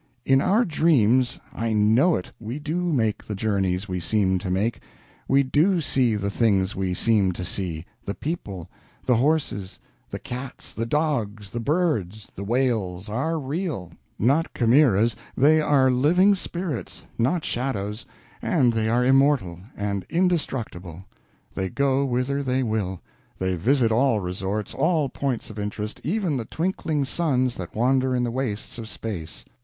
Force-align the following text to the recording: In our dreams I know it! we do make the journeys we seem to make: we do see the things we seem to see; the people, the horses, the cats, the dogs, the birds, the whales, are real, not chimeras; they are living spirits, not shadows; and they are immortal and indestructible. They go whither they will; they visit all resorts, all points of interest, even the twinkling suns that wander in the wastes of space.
In 0.25 0.41
our 0.41 0.65
dreams 0.65 1.39
I 1.53 1.73
know 1.73 2.15
it! 2.15 2.31
we 2.39 2.57
do 2.57 2.91
make 2.91 3.23
the 3.25 3.35
journeys 3.35 3.87
we 3.87 3.99
seem 3.99 4.39
to 4.39 4.49
make: 4.49 4.79
we 5.27 5.43
do 5.43 5.79
see 5.79 6.15
the 6.15 6.31
things 6.31 6.75
we 6.75 6.95
seem 6.95 7.33
to 7.33 7.45
see; 7.45 7.85
the 8.03 8.15
people, 8.15 8.67
the 9.05 9.17
horses, 9.17 9.79
the 10.09 10.17
cats, 10.17 10.73
the 10.73 10.87
dogs, 10.87 11.51
the 11.51 11.59
birds, 11.59 12.31
the 12.33 12.43
whales, 12.43 13.09
are 13.09 13.39
real, 13.39 13.91
not 14.17 14.51
chimeras; 14.55 15.15
they 15.37 15.61
are 15.61 15.91
living 15.91 16.33
spirits, 16.33 17.05
not 17.19 17.45
shadows; 17.45 18.07
and 18.41 18.73
they 18.73 18.89
are 18.89 19.05
immortal 19.05 19.59
and 19.77 20.07
indestructible. 20.09 21.05
They 21.53 21.69
go 21.69 22.05
whither 22.05 22.41
they 22.41 22.63
will; 22.63 23.01
they 23.37 23.53
visit 23.55 23.91
all 23.91 24.19
resorts, 24.19 24.73
all 24.73 25.09
points 25.09 25.51
of 25.51 25.59
interest, 25.59 26.01
even 26.03 26.37
the 26.37 26.45
twinkling 26.45 27.05
suns 27.05 27.55
that 27.57 27.75
wander 27.75 28.15
in 28.15 28.23
the 28.23 28.31
wastes 28.31 28.79
of 28.79 28.89
space. 28.89 29.45